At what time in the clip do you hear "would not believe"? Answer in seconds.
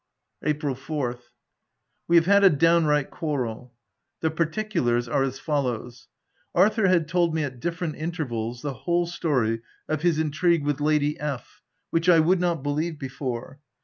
12.19-12.97